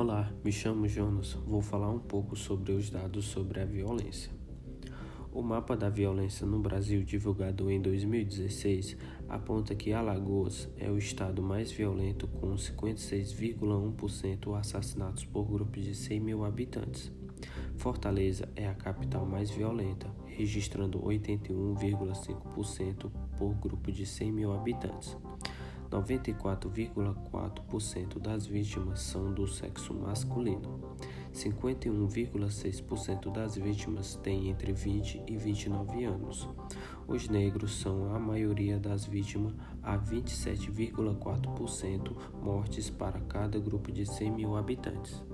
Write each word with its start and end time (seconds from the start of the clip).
Olá, 0.00 0.32
me 0.44 0.52
chamo 0.52 0.86
Jonas. 0.86 1.32
Vou 1.44 1.60
falar 1.60 1.90
um 1.90 1.98
pouco 1.98 2.36
sobre 2.36 2.70
os 2.70 2.88
dados 2.88 3.24
sobre 3.24 3.60
a 3.60 3.64
violência. 3.64 4.30
O 5.32 5.42
mapa 5.42 5.76
da 5.76 5.90
violência 5.90 6.46
no 6.46 6.60
Brasil, 6.60 7.02
divulgado 7.02 7.68
em 7.68 7.82
2016, 7.82 8.96
aponta 9.28 9.74
que 9.74 9.92
Alagoas 9.92 10.68
é 10.78 10.88
o 10.88 10.96
estado 10.96 11.42
mais 11.42 11.72
violento, 11.72 12.28
com 12.28 12.54
56,1% 12.54 14.56
assassinatos 14.56 15.24
por 15.24 15.50
grupo 15.50 15.80
de 15.80 15.96
100 15.96 16.20
mil 16.20 16.44
habitantes. 16.44 17.10
Fortaleza 17.76 18.48
é 18.54 18.68
a 18.68 18.74
capital 18.74 19.26
mais 19.26 19.50
violenta, 19.50 20.08
registrando 20.26 21.00
81,5% 21.00 23.10
por 23.36 23.52
grupo 23.54 23.90
de 23.90 24.06
100 24.06 24.30
mil 24.30 24.52
habitantes. 24.52 25.16
94,4% 25.90 28.18
das 28.18 28.46
vítimas 28.46 29.00
são 29.00 29.32
do 29.32 29.46
sexo 29.46 29.94
masculino. 29.94 30.98
51,6% 31.32 33.32
das 33.32 33.56
vítimas 33.56 34.16
têm 34.16 34.48
entre 34.48 34.72
20 34.72 35.22
e 35.26 35.36
29 35.36 36.04
anos. 36.04 36.48
Os 37.06 37.28
negros 37.28 37.80
são 37.80 38.12
a 38.14 38.18
maioria 38.18 38.78
das 38.78 39.06
vítimas, 39.06 39.54
a 39.82 39.98
27,4% 39.98 42.16
mortes 42.42 42.90
para 42.90 43.20
cada 43.20 43.58
grupo 43.58 43.90
de 43.92 44.04
100 44.04 44.30
mil 44.32 44.54
habitantes. 44.56 45.24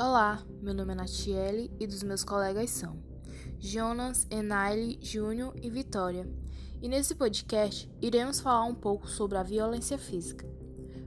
Olá, 0.00 0.40
meu 0.62 0.72
nome 0.72 0.92
é 0.92 0.94
Natiele 0.94 1.72
e 1.80 1.84
dos 1.84 2.04
meus 2.04 2.22
colegas 2.22 2.70
são 2.70 3.02
Jonas, 3.58 4.28
Enaile, 4.30 4.96
Júnior 5.02 5.52
e 5.60 5.68
Vitória. 5.68 6.24
E 6.80 6.88
nesse 6.88 7.16
podcast 7.16 7.90
iremos 8.00 8.38
falar 8.38 8.62
um 8.62 8.76
pouco 8.76 9.08
sobre 9.08 9.36
a 9.36 9.42
violência 9.42 9.98
física. 9.98 10.46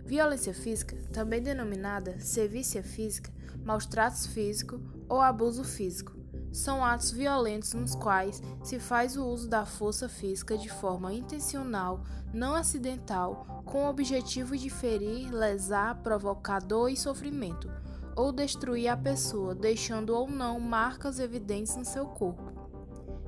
Violência 0.04 0.54
física, 0.54 0.98
também 1.14 1.42
denominada 1.42 2.20
servícia 2.20 2.84
física, 2.84 3.32
maus 3.64 3.86
tratos 3.86 4.26
físico 4.26 4.82
ou 5.08 5.22
abuso 5.22 5.64
físico, 5.64 6.14
são 6.52 6.84
atos 6.84 7.12
violentos 7.12 7.72
nos 7.72 7.96
quais 7.96 8.44
se 8.62 8.78
faz 8.78 9.16
o 9.16 9.26
uso 9.26 9.48
da 9.48 9.66
força 9.66 10.10
física 10.10 10.58
de 10.58 10.68
forma 10.68 11.14
intencional, 11.14 12.04
não 12.34 12.56
acidental, 12.56 13.64
com 13.64 13.86
o 13.86 13.90
objetivo 13.90 14.58
de 14.58 14.70
ferir, 14.70 15.34
lesar, 15.34 15.96
provocar 16.04 16.60
dor 16.60 16.90
e 16.90 16.98
sofrimento 16.98 17.72
ou 18.16 18.31
destruir 18.31 18.88
a 18.88 18.98
pessoa, 18.98 19.56
deixando 19.56 20.16
ou 20.16 20.30
não 20.30 20.59
marcas 20.59 21.20
evidentes 21.20 21.76
no 21.76 21.86
seu 21.86 22.06
corpo. 22.06 22.52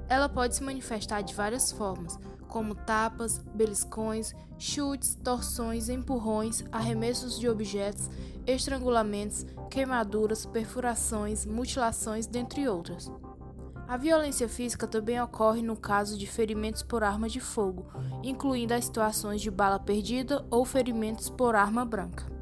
Ela 0.08 0.30
pode 0.30 0.56
se 0.56 0.64
manifestar 0.64 1.22
de 1.22 1.34
várias 1.34 1.72
formas, 1.72 2.20
como 2.48 2.76
tapas, 2.76 3.40
beliscões, 3.56 4.34
chutes, 4.60 5.16
torções, 5.24 5.90
empurrões, 5.90 6.64
arremessos 6.72 7.40
de 7.40 7.50
objetos, 7.50 8.10
estrangulamentos, 8.46 9.46
queimaduras, 9.72 10.46
perfurações, 10.46 11.46
mutilações, 11.46 12.28
dentre 12.28 12.68
outras. 12.68 13.12
A 13.88 13.98
violência 13.98 14.48
física 14.48 14.88
também 14.88 15.22
ocorre 15.22 15.62
no 15.62 15.76
caso 15.76 16.18
de 16.18 16.26
ferimentos 16.26 16.84
por 16.84 17.04
arma 17.04 17.28
de 17.28 17.40
fogo, 17.40 17.86
incluindo 18.24 18.74
as 18.74 18.86
situações 18.86 19.42
de 19.42 19.52
bala 19.52 19.80
perdida 19.80 20.46
ou 20.50 20.64
ferimentos 20.64 21.30
por 21.30 21.56
arma 21.56 21.84
branca. 21.84 22.33